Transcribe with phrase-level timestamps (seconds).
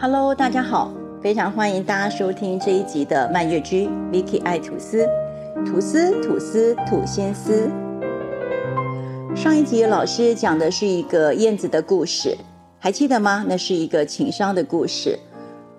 [0.00, 5.04] Hello，大家好，非常欢迎大家收听这一集的漫月居 Vicky 爱吐司，
[5.66, 7.68] 吐司吐司吐先丝。
[9.34, 12.38] 上一集老师讲的是一个燕子的故事，
[12.78, 13.44] 还记得吗？
[13.48, 15.18] 那是一个情商的故事。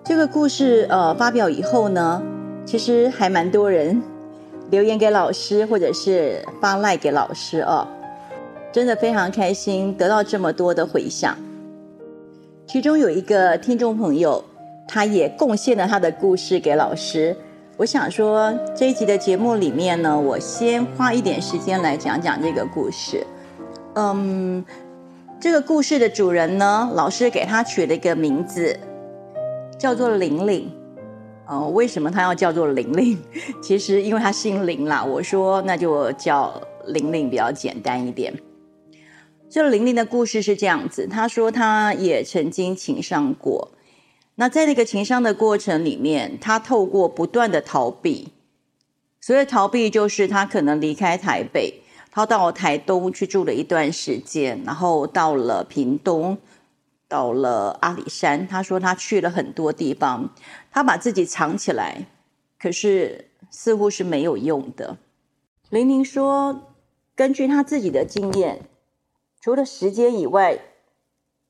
[0.04, 2.22] 这个故事呃发表以后呢，
[2.66, 4.02] 其实还蛮多人
[4.68, 7.88] 留言给老师，或者是发赖给老师哦。
[8.70, 11.34] 真的非常开心，得到这么多的回响。
[12.72, 14.44] 其中有一个听众朋友，
[14.86, 17.36] 他也贡献了他的故事给老师。
[17.76, 23.26] 我想说，这一集的节目里面呢，我先花一点时间来讲讲这个故事。
[23.94, 24.64] 嗯，
[25.40, 28.78] 这个故事的主人呢，老师给他取了一个名字，
[29.76, 30.70] 叫做玲玲。
[31.48, 33.18] 哦，为什么他要叫做玲玲？
[33.60, 35.02] 其实因为他姓林啦。
[35.02, 36.54] 我说那就叫
[36.86, 38.32] 玲玲比较简单一点。
[39.50, 43.72] 这玲玲的故事是这样子，她说她也曾经情伤过，
[44.36, 48.28] 那在那个情伤的过程里面，她透过不断的逃避，
[49.20, 56.38] 所谓逃避就是她可能离开台北，她到台东去住了一段时间，然后到了屏东，
[57.08, 60.32] 到了阿里山，她说她去了很多地方，
[60.70, 62.06] 她把自己藏起来，
[62.56, 64.96] 可是似乎是没有用的。
[65.70, 66.72] 玲玲说，
[67.16, 68.69] 根据她自己的经验。
[69.40, 70.58] 除了时间以外，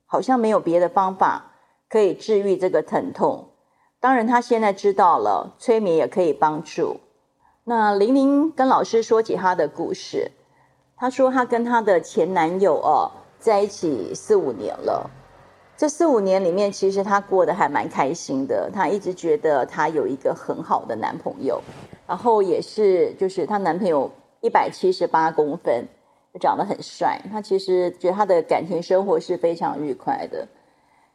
[0.06, 1.52] 好像没有别的方法
[1.88, 3.48] 可以治愈这个疼痛。
[3.98, 7.00] 当然，他现在知道了，催眠也可以帮助。
[7.64, 10.30] 那玲玲跟老师说起她的故事，
[10.96, 15.10] 她说她跟她的前男友哦在一起四五年了。
[15.76, 18.70] 这四五年里面，其实她过得还蛮开心的。
[18.72, 21.60] 她一直觉得她有一个很好的男朋友，
[22.06, 24.10] 然后也是就是她男朋友
[24.40, 25.86] 一百七十八公分。
[26.38, 30.46] 长得很帅，她其实觉得她的感情生活是非常愉快的。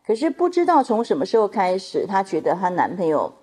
[0.05, 3.33] 可是不知道从什么时候开始，她觉得她男朋友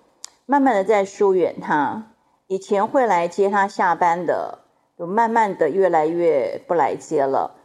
[0.45, 2.11] 慢慢的在疏远她。
[2.47, 4.59] 以前会来接她下班的，
[4.99, 7.55] 就慢慢的越来越不来接了。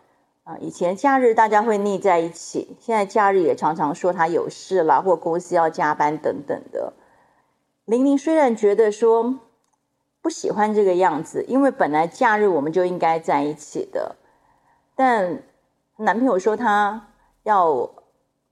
[0.44, 6.94] 啊，以前假日大家会腻在一起，现在假日也常常说她有事啦，或公司要加班等等的。
[7.84, 9.41] 玲玲虽然觉得说。
[10.21, 14.17] 不喜欢这个样子，因为本来假日我们就应该在一起的，
[14.95, 15.43] 但
[15.99, 17.09] 男朋友说他
[17.45, 17.91] 要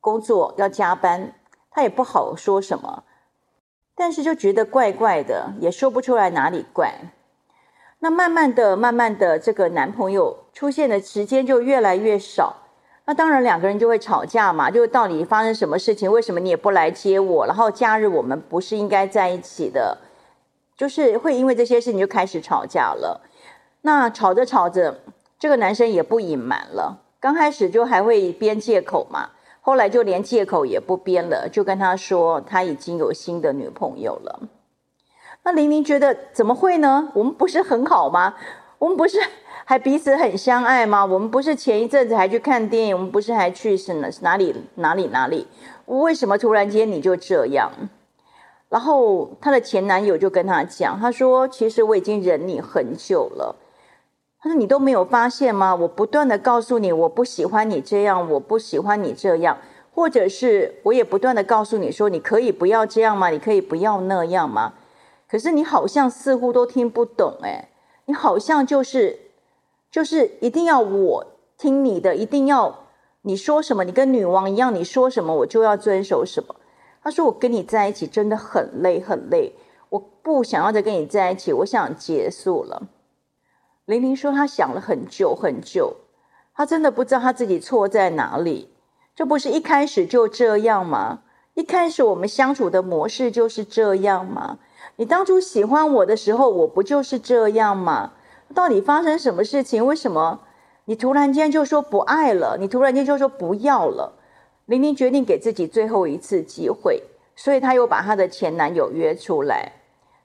[0.01, 1.33] 工作要加班，
[1.71, 3.05] 他也不好说什么，
[3.95, 6.95] 但是就觉得怪怪的，也说不出来哪里怪。
[7.99, 12.55] 那慢慢的、慢慢的，这个男朋友出现的时间就越来越少，
[13.07, 16.11] 那当然两个人就会吵架嘛，就到底发生什么事情？
[16.13, 17.47] 为什么你也不来接我？
[17.47, 19.97] 然后假日我们不是应该在一起的？
[20.77, 23.23] 就是会因为这些事情就开始吵架了，
[23.83, 25.01] 那吵着吵着，
[25.39, 29.31] 这个男生也不隐瞒了，刚开始就还会编借口嘛，
[29.63, 34.41] 后来就连借口也不编了，就跟他说他已经有新的女朋友了。
[35.45, 37.11] 那玲玲觉得怎么会呢？
[37.15, 38.35] 我们不是很好吗？
[38.79, 39.19] 我们不是
[39.65, 41.07] 还彼此很相爱吗？
[41.07, 42.95] 我们不是前一阵子还去看电影？
[42.95, 45.47] 我们不是还去是哪哪里哪里哪里？
[45.87, 47.73] 为什么突然间你就这样？
[48.69, 53.55] 然后她的前男友就跟她讲，他说：“其实我已经忍你很久了。”
[54.41, 55.75] 他说：“你都没有发现吗？
[55.75, 59.59] 我不断的告诉你，我不喜欢你这样，我不喜欢你这样，
[59.95, 63.31] 或者是我也不断的告诉你说，你可以不要这样吗？
[63.31, 64.75] 你可以不要那样吗？
[65.29, 67.71] 可是你好像似乎都听不懂，哎，
[68.05, 69.19] 你好像就是
[69.91, 72.87] 就是一定要我听你的，一定要
[73.23, 76.55] 你说什么，你跟女王一样，你说什么我就要遵守什么。”
[77.07, 79.55] 他说：“我跟你在一起真的很累，很累。
[79.91, 82.89] 我不想要再跟你在一起，我想结束了。”
[83.87, 85.99] 玲玲说：“她想了很久很久，
[86.53, 88.71] 她真的不知道她自己错在哪里。
[89.15, 91.21] 这不是一开始就这样吗？
[91.55, 94.59] 一开始我们相处的模式就是这样吗？
[94.97, 98.15] 你当初喜欢我的时候，我不就是这样吗？
[98.53, 99.87] 到底发生什么事情？
[99.87, 100.41] 为什么
[100.87, 102.57] 你突然间就说不爱了？
[102.59, 104.15] 你突然间就说不要了？”
[104.67, 107.01] 玲玲决定给自己最后一次机会，
[107.37, 109.71] 所以她又把她的前男友约出来。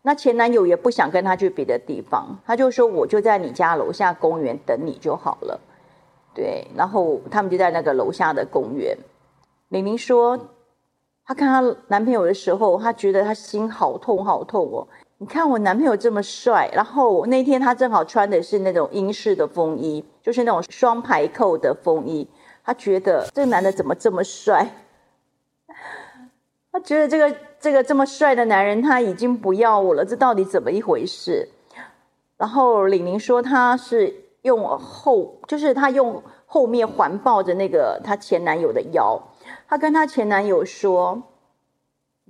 [0.01, 5.59] 那前男友也不想跟她去别的地方，他就说：“我就在你家楼下公园等你就好了。”
[6.33, 8.97] 对，然后他们就在那个楼下的公园。
[9.69, 10.39] 玲玲说
[11.23, 14.87] ：“她看她男朋友的时候，她觉得她心好痛好痛哦。
[15.19, 22.27] 你看我男朋友这么帅，然后那天他正好穿的是那种英式的风衣，就是那种双排扣的风衣。”
[22.63, 24.67] 她觉得这个男的怎么这么帅？
[26.71, 31.49] 她觉得这个这个这么帅的男人他已经不要我了，这到底怎么一回事？
[32.37, 39.21] 然后李宁说，她是用后，就是她用后面环抱着那个她前男友的腰，
[39.67, 41.21] 她跟她前男友说：“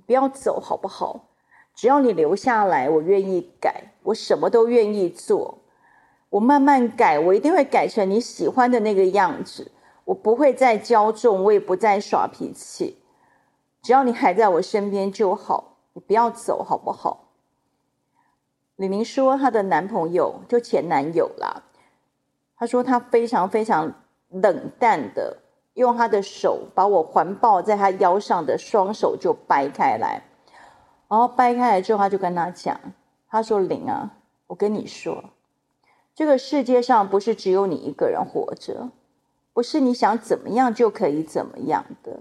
[0.06, 1.28] 不要走好不好？
[1.74, 5.58] 只要你留下来，我愿意改，我什么都愿意做。
[6.28, 9.70] 我慢慢改，我一定会改成你喜欢的那个样子。
[10.04, 12.98] 我不会再骄纵，我也不再耍脾气。
[13.82, 17.28] 只要你还在我身边就好，你不要走好不好？
[18.76, 21.62] 李宁说，她的男朋友就前男友啦。
[22.56, 23.92] 她说她非常非常
[24.28, 25.38] 冷淡的
[25.74, 30.22] 用她的手把我环抱在她腰上的双手就掰开来，
[31.08, 32.80] 然后掰开来之后，他就跟她讲，
[33.28, 34.16] 他说：“玲啊，
[34.46, 35.24] 我跟你说。”
[36.14, 38.90] 这个世界上不是只有你一个人活着，
[39.54, 42.20] 不是你想怎么样就可以怎么样的。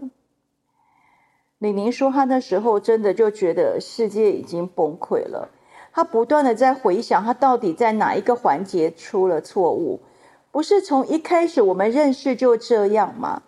[1.60, 5.50] 李宁说，他那时候真的就觉得世界已经崩溃了。
[5.94, 10.02] 他不断的在回想，他到底在哪一个环节出了错误？
[10.52, 13.44] 不是从一开始我们认识就这样吗？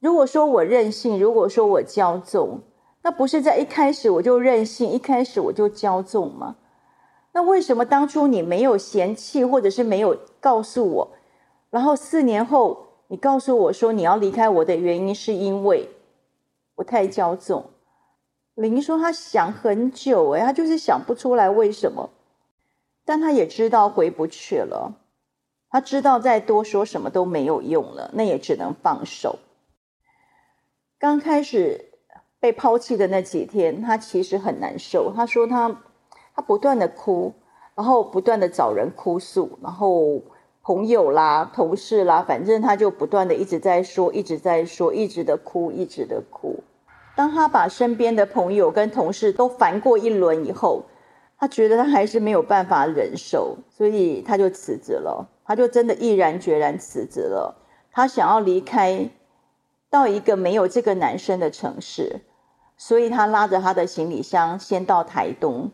[0.00, 2.60] 如果说我任性，如果说我骄纵，
[3.02, 6.56] 那不是在一开始我就任性，一开始我就骄纵吗？
[7.32, 11.10] 那为什么当初你没有嫌弃，或者是没有告诉我？
[11.70, 15.88] 然后四年后，你告诉我说你要离开我的原因是因为
[16.76, 17.64] 我太骄纵。
[18.54, 22.08] 林说他想很久，哎，他就是想不出来为什么，
[23.04, 24.94] 但他也知道回不去了，
[25.68, 29.40] 他知道再多说什么都没有用了，那也只能放手。
[30.96, 31.92] 刚开始
[32.38, 35.12] 被抛弃的那几天，他其实很难受。
[35.12, 35.82] 他说他。
[36.32, 37.34] 他不断的哭，
[37.74, 40.22] 然后不断的找人哭诉，然后
[40.62, 46.62] 朋友啦、同事啦，反正他就不断的一直在说，一直在说，一直的哭，一直的哭。
[47.16, 50.84] 当他把身边的朋友跟同事都烦过一轮以后，
[51.38, 55.28] 他觉得他还是没有办法忍受，所以他就辞职了。
[55.44, 57.56] 他就真的毅然决然辞职了。
[57.90, 59.10] 他想要离开，
[59.88, 62.20] 到一个没有这个男生的城市，
[62.76, 65.70] 所以他拉着他的行李箱先到台东。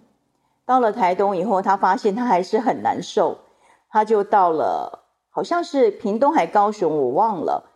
[0.65, 3.39] 到了台东以后，他发现他还是很难受，
[3.97, 7.73] 他就到了，好像是屏东还高雄，我忘了。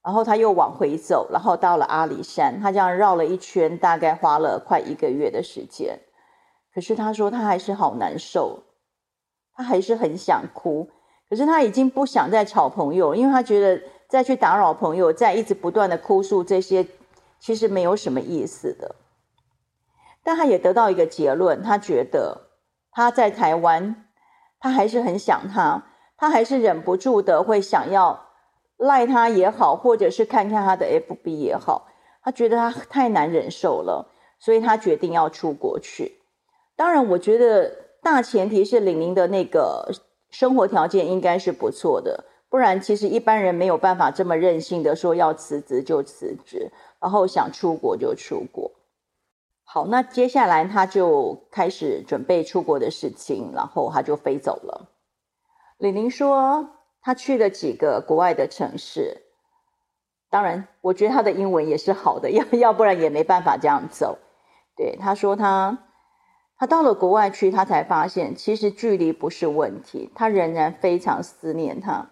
[0.00, 5.98] 然后他又往回走，然后到了阿里山，他这样绕了一圈，大概花了快一个月的时间。
[6.72, 8.62] 可是他说他还是好难受，
[9.56, 10.88] 他还是很想哭，
[11.28, 16.86] 可是他已经不想再吵朋友，因为他觉得再去打扰朋友，再一直不断的哭诉这些，
[17.40, 18.94] 其实没有什么意思的。
[20.22, 22.52] 但他也得到一个结论，他觉得
[22.92, 24.05] 他在台湾，
[24.58, 25.84] 他还是很想他，
[26.16, 28.28] 他还是忍不住的会想要
[28.76, 31.88] 赖他也好，或者是看看他的 FB 也好，
[32.22, 36.20] 他觉得他太难忍受了，所以他决定要出国去。
[36.74, 37.70] 当然，我觉得
[38.02, 39.90] 大前提是玲玲的那个
[40.30, 46.70] 生活条件应该是不错的，不然其实一般人没有办法这么任性的说要辞职就辞职，
[47.00, 48.70] 然后想出国就出国。
[49.68, 54.92] 好，那接下来他就开始准备出国的事情，然后他就飞走了。
[55.78, 56.70] 李宁说，
[57.02, 59.22] 他去了几个国外的城市，
[60.30, 64.16] 当然，我觉得他的英文也是好的，要要不然也没办法这样走。
[64.76, 65.76] 对，他说他
[66.56, 72.08] 他到了国外去，他才发现其实距离不是问题，他仍然非常思念他，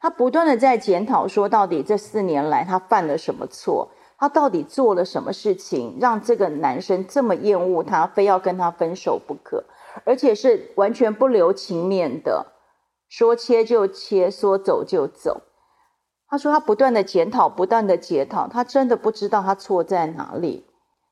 [0.00, 3.90] 他不断的在检讨说，到底这四年来他犯了什么错。
[4.16, 9.64] 他到底做了什么事情，让这个男生这么厌恶他，非要跟他分手不可，
[10.04, 12.52] 而且是完全不留情面的，
[13.08, 15.42] 说切就切，说走就走。
[16.26, 20.66] 他说他不断的检讨，不断的检讨，他真的不知道他错在哪里。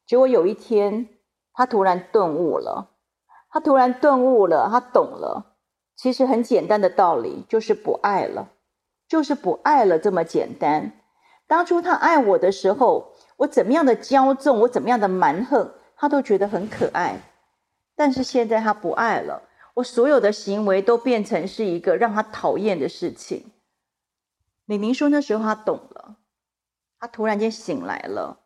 [0.07, 1.09] 结果有一天，
[1.53, 2.91] 他突然顿悟了，
[3.51, 5.57] 他突然顿悟了，他懂了，
[5.97, 8.49] 其实很简单的道理，就是不爱了，
[9.07, 11.02] 就是不爱了，这么简单。
[11.53, 17.21] 当初他爱我的时候，我怎么样的骄纵，我怎么样的蛮横，他都觉得很可爱。
[17.95, 19.43] 但是现在他不爱了，
[19.75, 23.53] 我所有的行为都变成是一个让他讨厌的事情。
[24.65, 26.17] 李明说那时候他懂了，
[26.99, 28.39] 他突然间醒来了，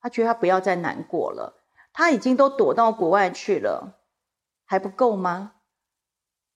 [0.00, 1.54] 他觉得他不要再难过了。
[1.92, 3.98] 他已经都躲到国外去了，
[4.64, 5.54] 还不够吗？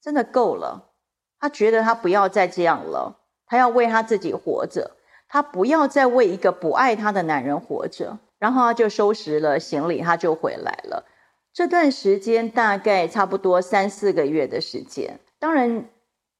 [0.01, 0.93] 真的够了。
[1.41, 4.96] 他觉得他不要再这样了，他要为他自己活着。
[5.29, 11.05] 她不要再为一个不爱她的男人活着，然后她就收拾了行李，她就回来了。
[11.53, 15.19] 这段时间大概差不多三四个月的时间。
[15.39, 15.87] 当然，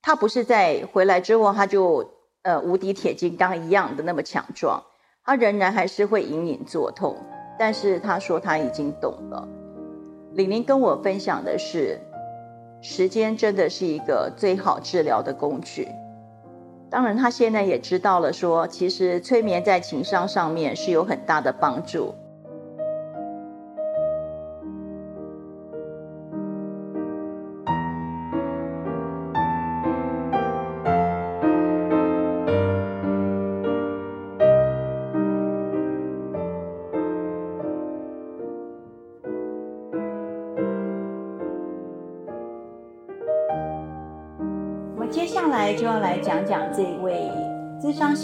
[0.03, 2.11] 他不是在回来之后他就
[2.43, 4.83] 呃无敌铁金刚一样的那么强壮，
[5.25, 7.17] 他仍然还是会隐隐作痛。
[7.59, 9.49] 但是他说他已经懂了。
[10.35, 11.99] 李宁跟我分享的是，
[12.83, 15.89] 时间真的是一个最好治疗的工具。
[16.97, 22.15] 当然，他现在也知道了说，其实催眠在情商上面是有很大的帮助。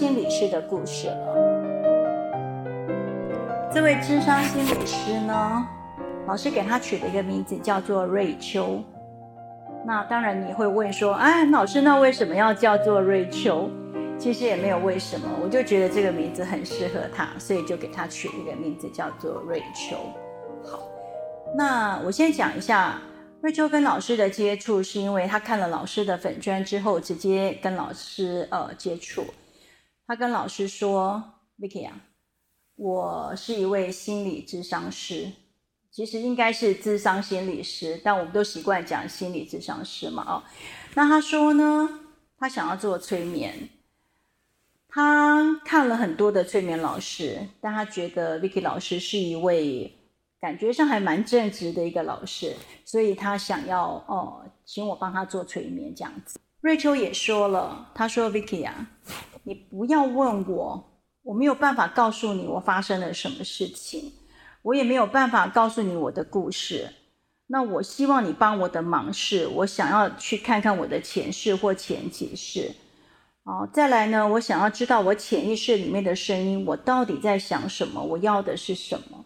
[0.02, 1.36] 心理师的故事了。
[3.72, 5.64] 这位智商心理师呢，
[6.26, 8.82] 老师给他取了一个名字叫做瑞秋。
[9.86, 13.70] 那当然你会问说，哎，老师，那为什么要叫做瑞秋？
[14.18, 19.94] 其实也没有为什么，我就觉得这个名字很适合他，所以就给他取了一个名字叫做瑞秋。
[20.68, 20.80] 好，
[21.56, 22.98] 那我先讲一下。
[23.40, 29.24] 瑞秋跟老师的接触，是因为他看了老师的粉砖之后，直接跟老师呃接触。
[30.12, 31.24] 他跟老师说
[31.58, 31.98] ：“Vicky 啊，
[32.76, 35.32] 我是一位心理智商师，
[35.90, 40.22] 其实应该是智商心理师，但我们都习惯讲心理智商师嘛。
[40.28, 40.42] 哦，
[40.92, 41.88] 那他说呢，
[42.36, 43.70] 他想要做催眠，
[44.86, 49.96] 他看了很多的催眠老师，但他觉得 Vicky 老师是一位。”
[50.42, 52.54] 感觉上还蛮正直的一个老师，
[52.84, 56.38] 所以他想要哦，请我帮他做催眠这样子。
[56.62, 58.86] 瑞秋也说了，他说：“Vicky 啊，
[59.42, 64.12] 你不要问我，我没有办法告诉你我发生了什么事情，
[64.62, 66.88] 我也没有办法告诉你我的故事。
[67.48, 72.70] 那我希望你帮我的忙是，我想要去看看我的前世或前几世。
[73.42, 79.24] 哦，再来呢，我想要知道我潜意识里面的声音，我到底在想什么，我要的是什么。”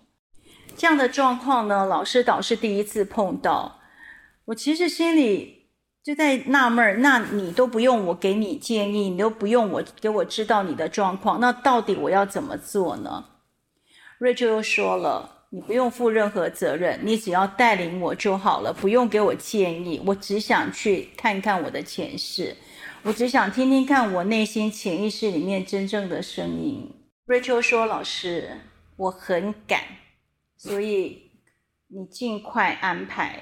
[0.75, 3.79] 这样的状况呢，老师导师第一次碰到，
[4.47, 5.56] 我其实心里
[6.07, 13.25] 就在纳闷，那你都不用我给你建议，你都不用我给我知道你的状况，那到底我要怎么做呢？
[14.19, 22.57] 瑞秋又说了，你不用负任何责任，你只要带领我就好了，不用给我建议，我只想去看看我的前世，
[23.03, 26.89] 我只想听听看我内心潜意识里面真正的声音。
[27.25, 28.61] 瑞秋说：“老师，
[28.97, 29.81] 我很赶。”
[30.57, 31.33] 所以
[31.89, 33.41] 你尽快安排，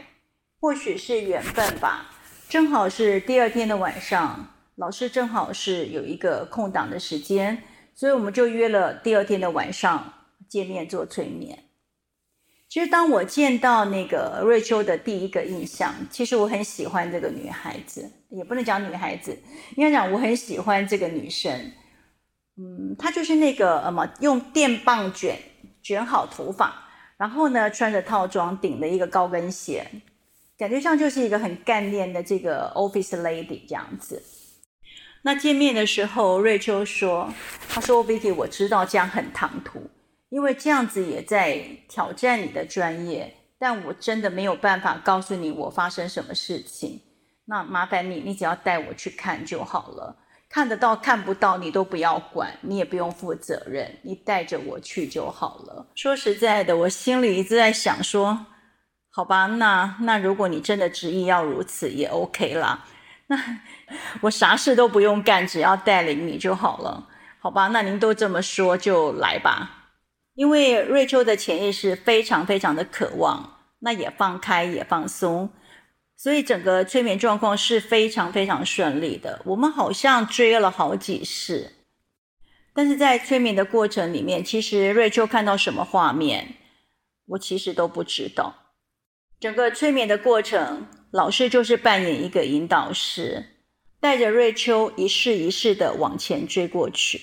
[0.58, 2.13] 或许是缘分吧。
[2.48, 7.62] 正好是第二天的晚上，老师正好是有一个空档的时间，
[7.94, 10.12] 所以我们就约了第二天的晚上
[10.48, 11.58] 见面做催眠。
[12.68, 19.36] 其实当我见到那个瑞秋的第一个印象，其实我很喜欢这个女孩子，也不能讲女孩子，
[19.76, 21.52] 应该讲我很喜欢这个女生。
[22.56, 25.36] 嗯，她就是那个呃嘛，用电棒卷
[25.82, 26.82] 卷好头发。
[27.16, 29.86] 然后呢，穿着套装，顶了一个高跟鞋，
[30.56, 34.22] 感觉上就是一个很干练的这个 office lady 这样子。
[35.22, 37.32] 那见面的时候，瑞秋说
[37.68, 39.90] ：“他说，Vicky，我知道这样很唐突，
[40.28, 41.58] 因为这样子也在
[41.88, 47.00] 挑战你的专业，但我真的没有办法告诉你我发生什么事情。
[47.46, 55.90] 那麻烦你，你只要带我去看就好了。”看得到看不到，你都不要管，你也不用负责任，你带着我去就好了。
[55.96, 58.46] 说实在的，我心里一直在想说，
[59.16, 62.84] 好吧，那那如果你真的执意要如此，也 OK 啦。
[63.28, 63.60] 那
[64.22, 67.68] 我啥事都不用干，只要带领你就好了，好吧？
[67.68, 69.92] 那您都这么说，就来吧。
[70.34, 75.48] 因为瑞秋的潜意识非常非常的渴望，那也放开，也放松。
[76.16, 79.40] 所以整个催眠状况是非常非常顺利的。
[79.44, 81.70] 我们好像追了好几世，
[82.74, 86.54] 但是在催眠的过程里面，其实瑞秋看到什么画面，
[87.28, 88.56] 我其实都不知道。
[89.44, 93.44] 整个催眠的过程，老师就是扮演一个引导师，
[94.00, 97.20] 带着瑞秋一世一世的往前追过去。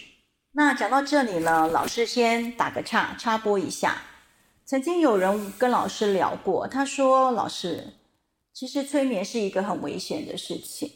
[0.51, 4.03] 那讲到这里呢，老师先打个岔，插播一下。
[4.65, 7.87] 曾经有人跟老师聊过，他说：“老师。”
[8.53, 10.91] 其实催眠是一个很危险的事情。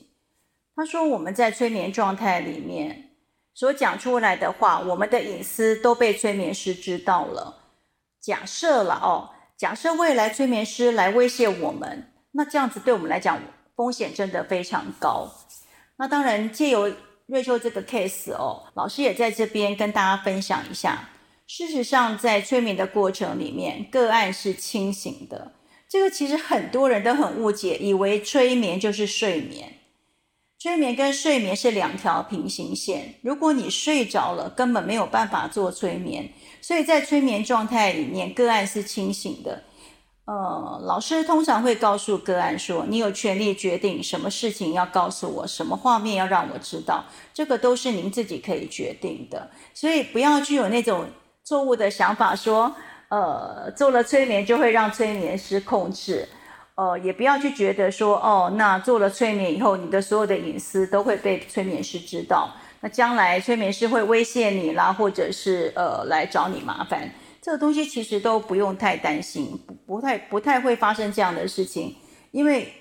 [0.75, 3.15] 他说，我们在催眠状态里面
[3.55, 7.63] 所讲出来的话，我们的隐私都被催眠师知道了。
[8.21, 13.39] 假设了哦，假设未来催眠师来威胁我们，那这样子对我们来讲
[13.75, 15.31] 风险真的非常高。
[15.97, 16.93] 那当然，借由
[17.27, 21.09] 瑞秋这个 case 哦，老师也在这边跟大家分享一下。
[21.47, 25.53] 事实上，在催眠的过程里面，个案是清醒的。
[25.87, 29.73] 这个其实很多人都很误解，以为催眠就是睡眠。
[30.59, 33.15] 催眠跟睡眠是两条平行线。
[33.21, 36.29] 如果你睡着了，根本没有办法做催眠。
[36.65, 39.61] 所以在催眠状态里面，个案是清醒的。
[40.25, 47.05] 呃，老师通常会告诉个案说：“你有权利决定什么事情要告诉我，什么画面要让我知道，
[47.35, 51.05] 这个都是您自己可以决定的。”所以不要具有那种
[51.43, 52.73] 错误的想法说。
[53.09, 56.27] 呃，做了催眠就会让催眠师控制，
[56.73, 62.49] 呃，也不要去觉得说，哦，那做了催眠以后，你的所有的隐私都会被催眠师知道，
[62.85, 67.11] 那将来催眠师会威胁你啦，或者是呃来找你麻烦，
[67.41, 71.95] 这个东西其实都不用太担心，不不太不太会发生这样的事情，
[72.29, 72.71] 因为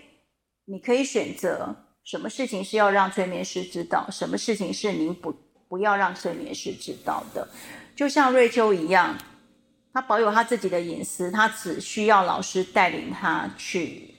[0.67, 5.35] 你可以选择什么事情是要让催眠师知道，什么事情是您不
[5.71, 7.49] 不要让催眠师知道的。
[7.97, 9.17] 就像瑞秋一样，
[9.95, 14.15] 他保有他自己的隐私，他只需要老师带领他去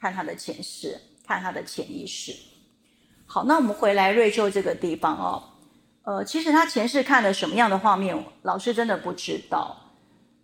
[0.00, 2.32] 看他的前世，看他的潜意识。
[3.26, 5.42] 好，那我们回来瑞秋这个地方哦，
[6.04, 9.76] 呃，其实他前世看了什么样的画面，老师真的不知道。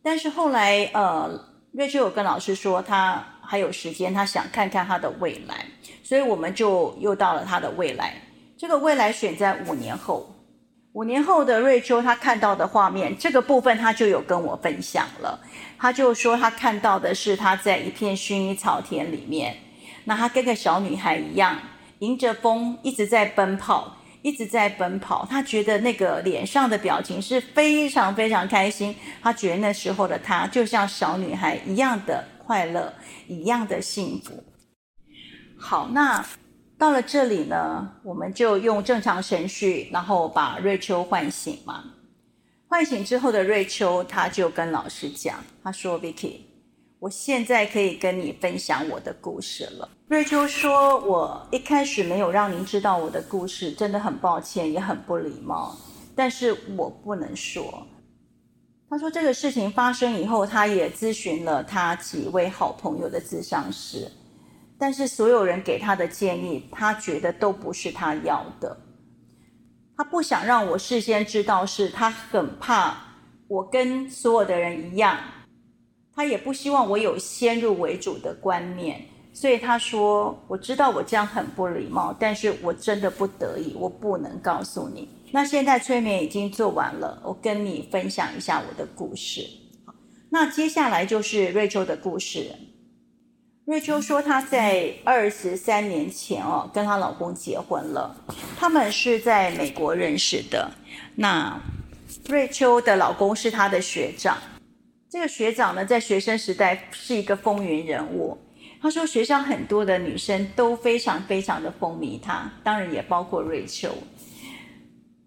[0.03, 1.31] 但是后来，呃，
[1.73, 5.65] 瑞秋有跟老师说，他还有时间，他想看看他的未来，
[6.03, 8.15] 所以我们就又到了他的未来。
[8.59, 10.35] 这个未来选在五年后，
[10.93, 15.41] 五年后的瑞秋，他看到的画面，这个部分他就有跟我分享了。
[15.79, 19.57] 他就说他看到的是他在一片薰衣草田里面，
[20.05, 21.59] 那他跟个小女孩一样，
[22.03, 23.97] 迎着风一直在奔跑。
[24.25, 28.95] 一直在奔跑，他觉得那个脸上的表情是非常非常开心。
[29.21, 32.95] 他觉得那时候的他就像小女孩一样的快乐，
[33.27, 34.45] 一样的幸福。
[35.59, 36.25] 好，那
[36.79, 41.83] 到了这里呢，我们就用正常程序，然后把瑞秋唤醒嘛。
[42.69, 46.43] 唤醒之后的瑞秋，他就跟老师讲，他说：“Vicky。”
[47.03, 49.89] 我现在可以跟你分享我的故事了。
[50.07, 55.77] 瑞秋说：“我一开始没有让您知道我的故事，真的很抱歉，也很不礼貌。
[56.15, 57.85] 但是我不能说。”
[58.89, 64.09] 他说：“这个事情发生以后，他也咨询了他几位好朋友的咨商师，
[64.79, 68.77] 但是所有人给他的建议，他觉得都不是他要的。
[69.97, 72.97] 他不想让我事先知道，是他很怕
[73.49, 75.19] 我跟所有的人一样。”
[76.14, 85.09] 他也不希望我有先入为主的观念，所以他说：“我知道我这样很不礼貌，但是我真的不得已，我不能告诉你。
[85.31, 89.48] 那现在催眠已经做完了，我跟你分享一下我的故事。
[90.29, 92.51] 那接下来就是瑞秋的故事。
[93.64, 98.14] 瑞秋说她在二十三年前哦，跟她老公结婚了，
[98.59, 100.70] 他们是在美国认识的。
[101.14, 101.59] 那
[102.29, 104.37] 瑞秋的老公是她的学长。”
[105.12, 108.38] 这个学长呢，在学生时代是一个风云人物。
[108.81, 113.90] 他说，学校很多的女生都非常非常的风靡他，当然也包括瑞秋。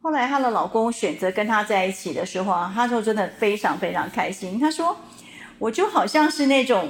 [0.01, 4.59] 后来，她的老公选择跟她在一起的时候啊，她说真的非常非常开心。
[4.59, 4.97] 她说，
[5.59, 6.89] 我就好像是那种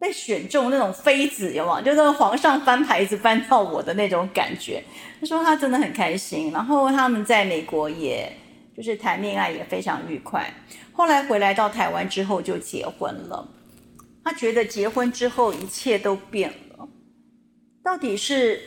[0.00, 1.82] 被选中那种妃子，有没有？
[1.82, 4.82] 就是皇上翻牌子翻到我的那种感觉。
[5.20, 6.50] 她说她真的很开心。
[6.52, 8.34] 然后他们在美国也。
[8.76, 10.52] 就是谈恋爱也非常愉快，
[10.92, 13.48] 后来回来到台湾之后就结婚了。
[14.22, 16.86] 他觉得结婚之后一切都变了，
[17.82, 18.60] 到底是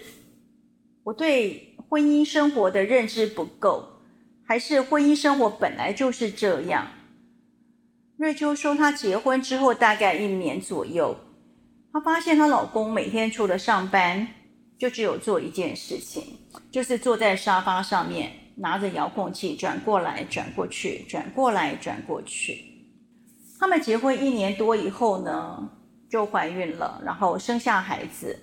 [1.04, 3.88] 我对婚姻生活的认知不够，
[4.48, 6.88] 还是婚姻生活本来就是这样？
[8.18, 11.16] 瑞秋说，她结婚之后大概一年左右，
[11.94, 14.28] 她发现她老公每天除了上班，
[14.78, 16.24] 就只有做一件事情，
[16.72, 18.32] 就是坐在沙发上面。
[18.60, 22.66] 拿着遥控器转过来转过去，转过来转过去。
[23.60, 25.70] 他们结婚一年多以后呢，
[26.10, 28.38] 就怀孕了，然后生下孩子。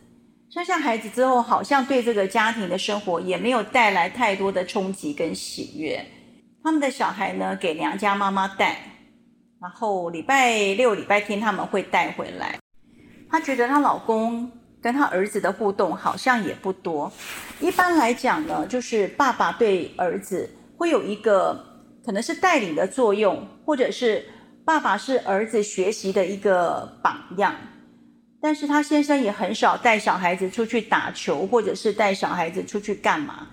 [0.51, 6.05] 生下孩子之后，好像对这个家庭的生活也没有带来太多的冲击跟喜悦。
[6.63, 8.77] 他们的小孩呢，给娘家妈妈带，
[9.61, 12.59] 然后礼拜六、礼拜天他们会带回来。
[13.29, 14.51] 她觉得她老公。
[14.83, 17.13] 跟他儿子的互动好像也不多。
[17.61, 21.59] 一般来讲呢，就是爸爸对儿子会有一个
[22.05, 24.25] 可能是带领的作用，或者是
[24.65, 27.55] 爸爸是儿子学习的一个榜样。
[28.41, 33.49] 但是他先生也很少带小孩子出去打球，或者是带小孩子出去干嘛。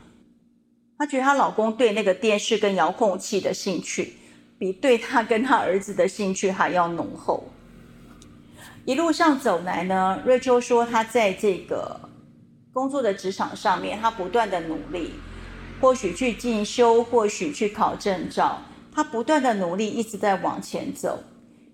[0.98, 4.14] 她觉得她老公对那个电视跟遥控器的兴趣，
[4.60, 7.44] 比对他跟他儿子的兴趣还要浓厚。
[8.86, 11.98] 一路上走来呢，瑞秋说，她在这个
[12.74, 15.13] 工作的职场上面，她不断的努力，
[15.80, 18.62] 或许去进修，或许去考证照，
[18.93, 21.24] 她不断的努力，一直在往前走。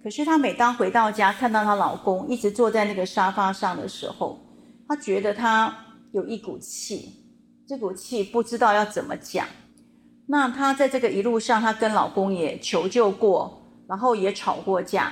[0.04, 4.40] 可是她每当回到家，看到她老公一直坐在那个沙发上的时候，
[4.88, 5.76] 她觉得她
[6.12, 7.26] 有一股气，
[7.68, 9.48] 这股气不知道要怎么讲。
[10.28, 15.12] 那她在这个一路上，她跟老公也求救过，然后也吵过架。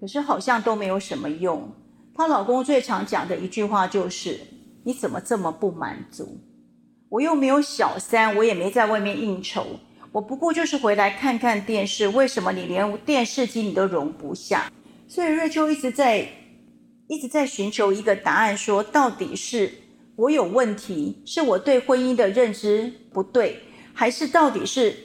[0.00, 1.72] 可是好像都没有什么用。
[2.14, 4.40] 她老公最常讲的一句话就是
[4.84, 6.38] ：“你怎么这么不满足？
[7.08, 9.64] 我又没有小三，我也没在外面应酬，
[10.12, 12.08] 我不过就是回来看看电视。
[12.08, 14.72] 为什么你连电视机你都容不下？”
[15.08, 16.28] 所以瑞秋一直在
[17.06, 19.70] 一直在寻求一个答案说，到底是
[20.16, 24.96] 我有问题，是我对婚姻的认知不对，还是到底是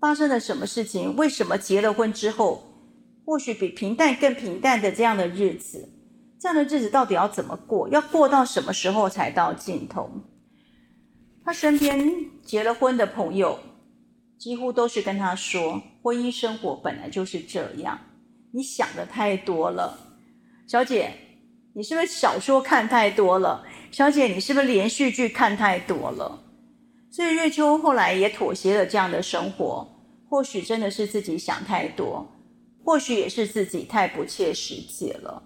[0.00, 1.14] 发生了什么事情？
[1.16, 2.71] 为什么结了婚之后？
[3.24, 5.88] 或许比平淡更平淡的这样的日子，
[6.40, 7.88] 这样的日子到底要怎么过？
[7.88, 10.10] 要过到什么时候才到尽头？
[11.44, 12.12] 他身边
[12.44, 13.58] 结了婚的朋友，
[14.38, 17.98] 几乎都是跟他说，婚姻生活本来就是这样。
[18.52, 19.98] 你想的太多了，
[20.68, 21.12] 小姐，
[21.74, 23.64] 你是不是小说看太多了？
[23.90, 26.44] 小姐，你是不是连续剧看太多了？
[27.10, 29.88] 所以瑞秋后来也妥协了这样的生活。
[30.28, 32.26] 或许真的是自己想太多，
[32.84, 35.42] 或许也是自己太不切实际了。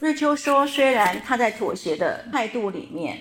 [0.00, 3.18] 瑞秋说：“虽然他在妥协的态度里面，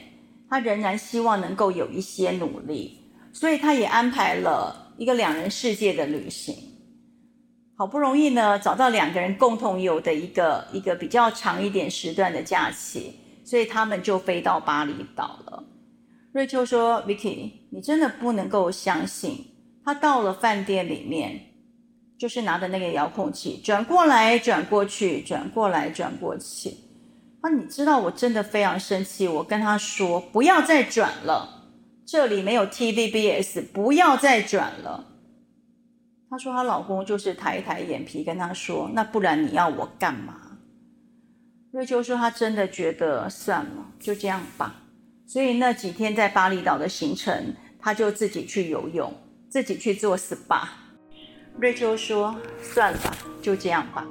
[0.47, 2.99] 他仍然希望能够有一些努力，
[3.33, 6.55] 所以他也安排了一个两人世界的旅行。
[7.75, 15.63] 好不容易呢，找到两个人共同有的一个一个比较长一点时段的假期，所以他们就飞到巴厘岛了。
[16.31, 19.45] 瑞秋说：‘Vicky，你真的不能够相信，
[19.83, 21.41] 他到了饭店里面。’”
[22.17, 26.73] 就是拿着那个遥控器转过来转过去，转过来转过去。
[27.41, 31.69] 啊，你知道我真的非常生气，我跟他说不要再转了，
[32.05, 35.05] 这里没有 TVBS，不要再转了。
[36.29, 40.57] 她说她老公就是抬一抬眼皮跟她说，那不然你要我干嘛？
[41.71, 44.81] 瑞秋说她真的觉得算了，就这样吧。
[45.27, 49.13] 所以那几天在巴厘岛的行程，她就自己去游泳，
[49.49, 50.67] 自己去做 SPA。
[51.59, 54.05] 瑞秋说：“算了吧，就这样吧。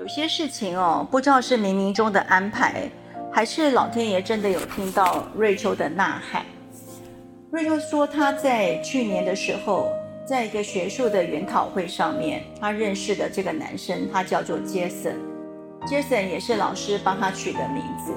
[0.00, 2.90] 有些事情哦，不知道是冥冥中的安排，
[3.32, 6.44] 还是老天爷真的有听到瑞秋的呐喊。”
[7.52, 9.92] 瑞秋说：“他在去年的时候，
[10.26, 15.14] 在一个学术的研讨会上面，他认识的这个男生，他叫做 Jason。
[15.86, 18.12] Jason 也是老师帮他取的名字。”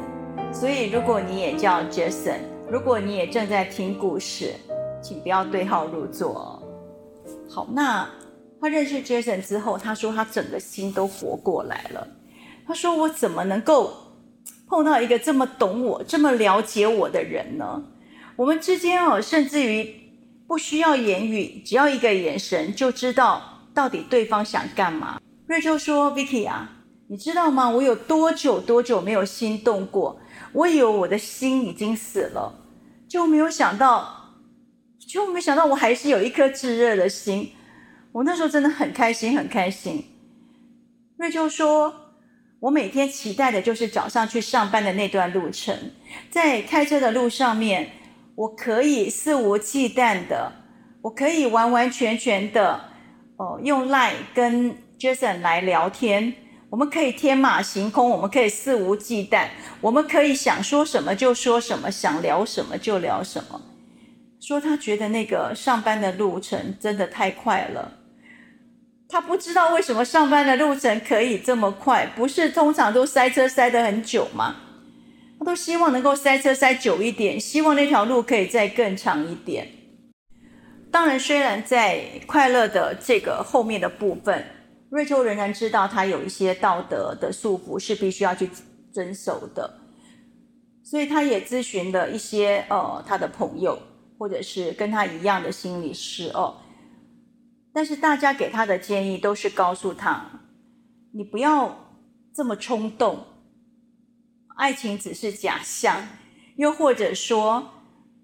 [0.55, 2.39] 所以，如果你也叫 Jason，
[2.71, 4.53] 如果你也正在听故事，
[5.03, 6.63] 请不要对号入座。
[7.49, 8.09] 好，那
[8.61, 12.07] 他认识 Jason 之后，他说他整个心都活过来了。
[12.65, 13.93] 他说：“我怎么能够
[14.69, 17.83] 碰到一个这么懂我、这么了解我的人呢？
[18.37, 19.93] 我们之间哦，甚至于
[20.47, 23.41] 不需要言语，只要一个眼神就知道
[23.73, 26.71] 到底对方想干嘛。”瑞秋说：“Vicky 啊，
[27.07, 27.69] 你知道吗？
[27.69, 30.17] 我有多久多久没有心动过？”
[30.55, 32.65] 我以为我的心已经死了，
[33.09, 34.33] 就没有想到，
[34.97, 37.51] 就没想到我还是有一颗炙热的心。
[38.13, 40.05] 我那时候真的很开心，很开心。
[41.17, 41.93] 瑞秋说，
[42.61, 45.91] 我每天期待的就是早上去上班的那段路程，
[46.31, 47.89] 在开车的路上面，
[48.35, 50.53] 我可以肆无忌惮的，
[51.01, 52.79] 我可以完完全全的，
[53.35, 56.33] 哦，用赖跟 Jason 来聊天。
[56.75, 59.47] 我们可以天马行空，我们可以肆无忌惮，
[59.79, 63.61] 我们可以想说什么就说什么，想聊什么就聊什么。
[64.41, 67.93] 说他觉得那个上班的路程真的太快了，
[69.07, 74.57] 他不知道为什么上班的路程可以这么快，不是通常都塞车塞得很久吗？
[75.39, 79.69] 他都希望能够塞车塞久一点，希望那条路可以再更长一点。
[80.91, 84.45] 当然，虽然在快乐的这个后面的部分。
[84.95, 88.49] 瑞秋仍然知道他有一些道德的束缚是必须要去
[88.93, 89.81] 遵守的，
[90.85, 93.77] 所以他也咨询了一些呃他的朋友，
[94.17, 96.61] 或者是跟他一样的心理师哦。
[97.73, 100.45] 但是大家给他的建议都是告诉他，
[101.11, 101.99] 你不要
[102.33, 103.25] 这么冲动，
[104.55, 106.07] 爱情只是假象，
[106.55, 107.69] 又或者说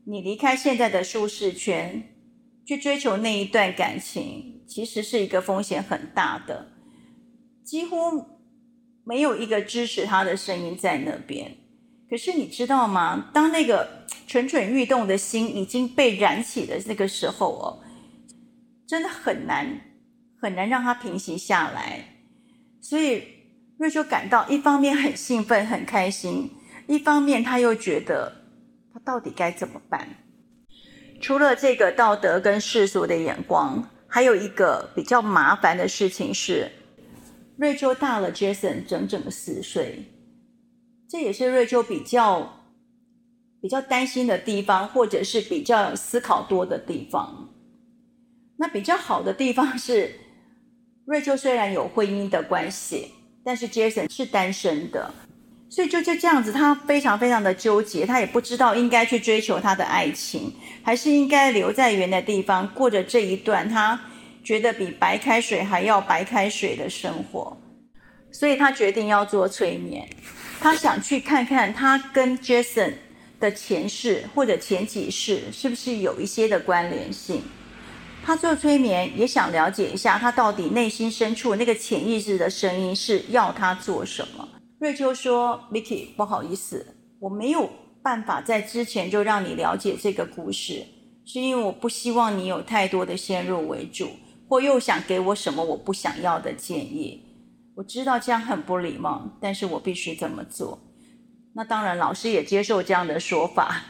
[0.05, 2.15] 你离开现在的舒适圈，
[2.65, 4.50] 去追求那一段感情。
[4.71, 6.65] 其实是一个风险很大的，
[7.61, 8.23] 几乎
[9.03, 11.57] 没有一个支持他的声音在那边。
[12.09, 13.29] 可是你知道吗？
[13.33, 17.83] 当那个蠢蠢欲动的心已经被燃起的那个时候哦，
[18.87, 19.81] 真的很难
[20.41, 22.05] 很难让他平息下来。
[22.79, 23.23] 所以
[23.77, 26.49] 瑞秋感到一方面很兴奋很开心，
[26.87, 28.31] 一方面他又觉得
[28.93, 30.07] 他到底该怎么办？
[31.19, 33.89] 除了这个道德跟世俗的眼光。
[34.13, 36.69] 还有一个比较麻烦的事情是，
[37.55, 40.03] 瑞秋大了 Jason 整整四岁，
[41.09, 42.61] 这也是瑞秋比较
[43.61, 47.47] 比较担心的地方，或者是比较思考多的地方。
[48.57, 50.13] 那比较好的地方是，
[51.05, 53.13] 瑞秋虽然有婚姻的关系，
[53.45, 55.13] 但是 Jason 是单身的。
[55.73, 60.53] 所以就就这样子，他非常非常的纠结，他也不知道应该去追求他的爱情，
[60.83, 63.97] 还是应该留在原的地方过着这一段他
[64.43, 67.57] 觉得比白开水还要白开水的生活。
[68.33, 70.05] 所以他决定要做催眠，
[70.59, 72.95] 他想去看看他跟 Jason
[73.39, 77.41] 的前世或者前几世是不是有一些的关联性。
[78.25, 84.47] 他做催眠也想了解一下，他到底内心深处那个潜意识的声音是要他做什么。
[84.81, 86.83] 瑞秋说：“Vicky，不好意思，
[87.19, 87.69] 我没有
[88.01, 90.83] 办法在之前就让你了解这个故事，
[91.23, 94.09] 是因为我不希望你有太多的先入为主，
[94.49, 97.23] 或又想给我什么我不想要的建议。
[97.75, 100.79] 我知道这样很不礼貌，但是我必须这么做。
[101.53, 103.83] 那当然，老师也接受这样的说法。”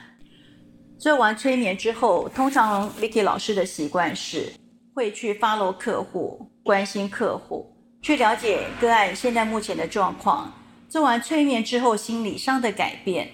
[1.00, 4.52] 做完催眠之后，通常 Vicky 老师的习惯是
[4.94, 10.52] 会去 follow 客户，关心客户，去了解个案现在目前的状况。
[10.92, 13.30] 做完催眠之后，心理上的改变。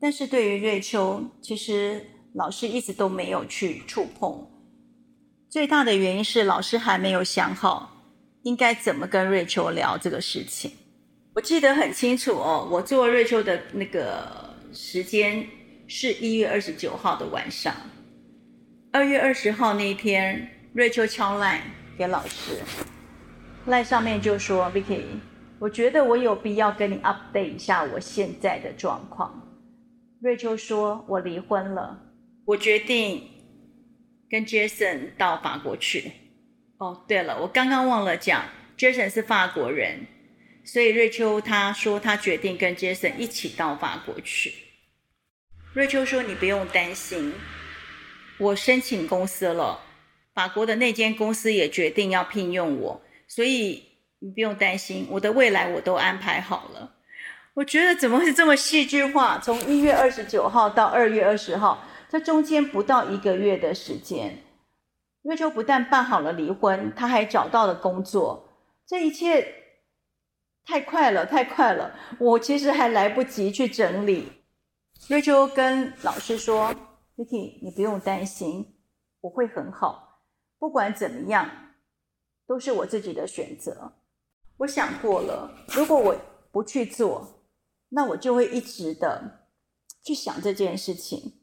[0.00, 4.46] 但是对于瑞秋，其实老师一直都没有去触碰。
[5.50, 8.04] 最大的原因是老师还没有想好
[8.44, 10.70] 应该怎么跟瑞秋聊这个事情。
[11.34, 15.44] 我记得很清楚哦，我做瑞秋的那个时间。
[15.86, 17.74] 是一月二十九号的晚上，
[18.90, 21.60] 二月二十号那一天，瑞秋敲赖
[21.98, 22.58] 给老师，
[23.66, 25.02] 赖上面就说：“Vicky，
[25.64, 29.32] 我觉得我有必要跟你 update 一下我现在的状况。”
[30.20, 31.98] 瑞秋说：“我离婚了，
[32.44, 33.22] 我决定
[34.28, 36.12] 跟 Jason 到法国去。”
[36.76, 38.44] 哦，对了，我刚刚忘了讲
[38.76, 40.06] ，Jason 是法国人，
[40.66, 44.52] 所以瑞秋他说他决定跟 Jason 一起到法国去。
[45.72, 47.32] 瑞秋说：“你不用担心，
[48.38, 49.80] 我申请公司了，
[50.34, 53.82] 法国的那间公司也决定要聘用我，所以
[54.24, 56.94] 你不用担心，我的未来我都安排好了。”
[57.52, 59.38] 我觉得怎么会这么戏剧化？
[59.38, 64.38] 从一月二十九号到二月二十号，这中间不到一个月的时间，
[65.22, 68.48] 瑞秋不但办好了离婚，他还找到了工作，
[68.86, 69.54] 这一切
[70.64, 71.94] 太快了，太快了！
[72.18, 74.32] 我其实还来不及去整理。
[75.08, 76.74] 瑞秋跟老师说
[77.16, 78.74] ：“Vicky，你不用担心，
[79.20, 80.22] 我会很好。
[80.58, 81.48] 不管怎么样，
[82.48, 83.92] 都是我自己的选择。
[84.58, 86.16] 我想过了，如果我
[86.52, 87.42] 不去做，
[87.88, 89.48] 那我就会一直的
[90.04, 91.40] 去想这件事情。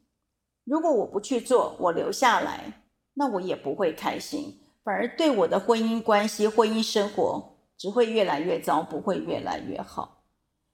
[0.64, 10.24] 如果我不去做，我留下来，那我也不会开心，反而对我的婚姻关系、婚姻生活只会越来越糟，不会越来越好。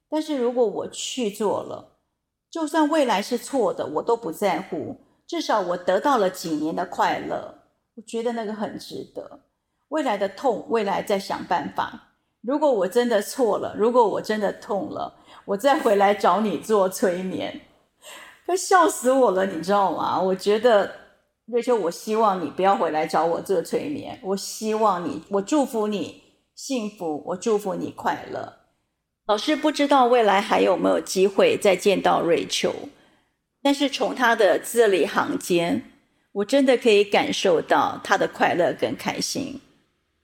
[0.08, 1.98] 但是如果我去做了，
[2.50, 4.96] 就算未来是错的，我都不在乎。
[5.26, 7.62] 至少我得到了几年的快乐，
[7.94, 9.40] 我觉得那个很值得。
[9.88, 12.07] 未来的痛，未来再想办法。
[12.48, 15.12] 如果我真的错了，如果我真的痛了，
[15.44, 17.60] 我再回来找你做催眠。
[18.46, 20.18] 他笑死我了，你知道吗？
[20.18, 20.90] 我觉得
[21.44, 24.18] 瑞秋，我希望你不要回来找我做催眠。
[24.22, 26.22] 我希望你，我祝福你
[26.54, 28.54] 幸福，我祝福你快乐。
[29.26, 32.74] 老师不知道未来还有没有机会再见到瑞秋，
[33.62, 35.82] 但是从他的字里行间，
[36.32, 39.60] 我真的可以感受到他的快乐跟开心。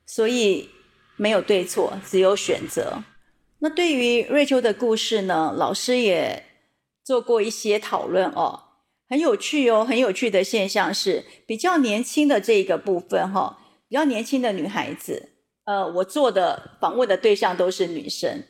[0.07, 0.71] 所以
[1.17, 3.03] 没有对错，只有选择。
[3.61, 6.45] 那对于瑞秋的故事呢，老师也
[7.03, 8.61] 做过一些讨论哦，
[9.09, 13.57] 很有趣哦，很有趣的现象是，比较年轻的这一个部分哈、哦，
[13.89, 15.31] 比较年轻的女孩子，
[15.65, 18.45] 呃，我做的访问的对象都是女生。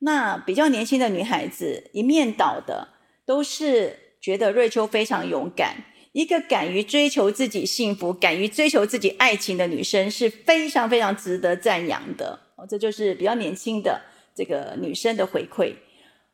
[0.00, 2.88] 那比较年轻的女孩子，一面倒的
[3.24, 5.84] 都是觉得瑞秋非常勇敢，
[6.14, 12.38] 一个敢于追求自己幸福、敢于追求自己爱情的女生是非常非常值得赞扬的。
[12.54, 14.00] 哦，这就是比较年轻的
[14.34, 15.74] 这个女生的回馈。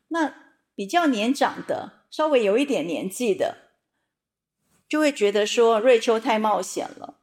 [0.08, 0.32] 那
[0.74, 3.56] 比较年长的，稍微有一点年纪的，
[4.86, 7.14] 就会觉得说瑞秋太冒险了，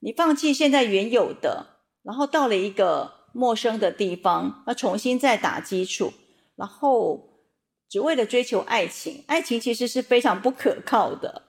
[0.00, 3.20] 你放弃现在原有的，然后到了一个。
[3.32, 6.12] 陌生的地方，要重新再打基础，
[6.56, 7.44] 然后
[7.88, 11.44] 只为了追求爱情，爱情其实是非常不可靠的，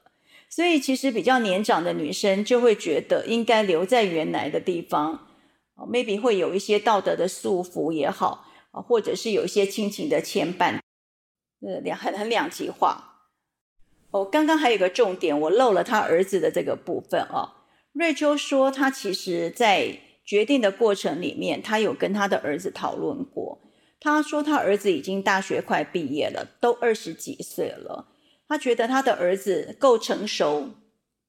[0.52, 5.28] 所以其实比较年长的女生就会觉得应该留在原来的地方
[5.76, 10.80] ，maybe 会有一些道德的束缚也好，或者是有一些亲情的牵绊，
[11.62, 13.32] 呃，两很很两极化。
[14.12, 17.54] 哦，刚刚还有个重点，我漏了他儿子的这个部分哦。
[17.94, 20.02] 瑞秋说，他其实在。
[20.24, 23.60] 决定的过程里面，他有跟他的儿子讨论过。
[24.00, 28.11] 他说他儿子已经大学快毕业了，都二十几岁了。
[28.52, 30.72] 他觉得他的儿子够成熟，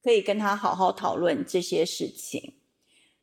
[0.03, 2.55] 可以跟他好好讨论这些事情。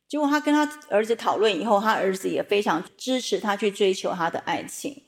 [0.08, 5.02] 结果他跟他儿子讨论以后，他儿子也非常支持他去追求他的爱情。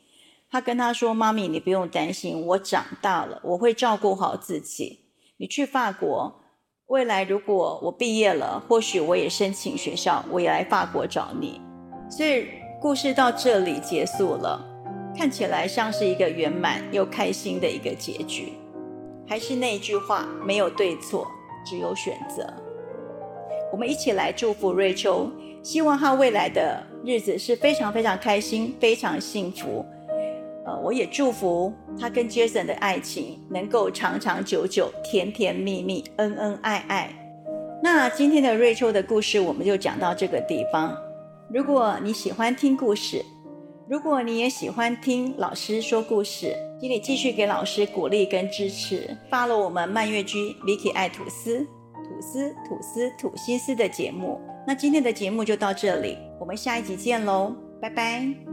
[0.51, 5.07] 他跟他说：“妈咪，你不用担心，我长大了，我会照顾好自己。
[5.39, 6.41] 你去法国。”
[6.89, 11.59] 未来如果我毕业了，或许我也申请学校，我也来法国找你。
[12.11, 12.47] 所以
[12.79, 14.63] 故事到这里结束了，
[15.17, 18.53] 看起来像是一个圆满又开心的一个结局。
[19.27, 21.27] 还是那句话，没有对错，
[21.65, 22.47] 只有选择。
[23.73, 25.31] 我们一起来祝福瑞秋，
[25.63, 29.85] 希望她未来的日子是非常非常开心、非常幸福。
[30.67, 37.11] 呃，我也祝福她跟 Jason 的爱情能够长长久久、甜甜蜜蜜、恩恩爱爱。
[37.83, 40.97] 那今天的瑞秋的故事我们就讲到这个地方。
[41.53, 43.25] 如果你喜欢听故事，
[43.89, 51.65] 如果你也喜欢听老师说故事，请你继续给老师鼓励跟支持发了我们漫月居 Vicky 爱吐司。
[51.95, 58.52] 吐司吐司吐西斯的节目，那今天的节目就到这里，我们下一集见喽，拜拜。